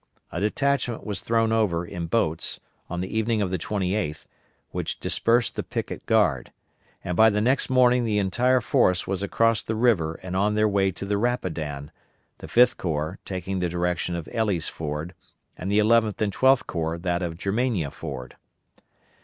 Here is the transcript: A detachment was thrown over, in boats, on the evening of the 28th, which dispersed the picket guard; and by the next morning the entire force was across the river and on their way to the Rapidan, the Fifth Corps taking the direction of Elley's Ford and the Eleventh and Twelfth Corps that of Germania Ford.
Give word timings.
A 0.31 0.39
detachment 0.39 1.05
was 1.05 1.19
thrown 1.21 1.51
over, 1.51 1.85
in 1.85 2.07
boats, 2.07 2.59
on 2.89 3.01
the 3.01 3.15
evening 3.15 3.39
of 3.39 3.51
the 3.51 3.59
28th, 3.59 4.25
which 4.71 4.99
dispersed 4.99 5.55
the 5.55 5.61
picket 5.61 6.07
guard; 6.07 6.51
and 7.03 7.15
by 7.15 7.29
the 7.29 7.39
next 7.39 7.69
morning 7.69 8.03
the 8.03 8.17
entire 8.17 8.61
force 8.61 9.05
was 9.05 9.21
across 9.21 9.61
the 9.61 9.75
river 9.75 10.15
and 10.23 10.35
on 10.35 10.55
their 10.55 10.67
way 10.67 10.89
to 10.89 11.05
the 11.05 11.19
Rapidan, 11.19 11.91
the 12.39 12.47
Fifth 12.47 12.77
Corps 12.77 13.19
taking 13.25 13.59
the 13.59 13.69
direction 13.69 14.15
of 14.15 14.27
Elley's 14.31 14.67
Ford 14.67 15.13
and 15.55 15.71
the 15.71 15.77
Eleventh 15.77 16.19
and 16.19 16.33
Twelfth 16.33 16.65
Corps 16.65 16.97
that 16.97 17.21
of 17.21 17.37
Germania 17.37 17.91
Ford. 17.91 18.37